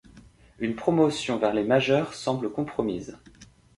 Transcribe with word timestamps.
Une 0.57 0.73
promotion 0.75 1.37
vers 1.37 1.53
les 1.53 1.63
majeures 1.63 2.15
semble 2.15 2.51
compromise. 2.51 3.19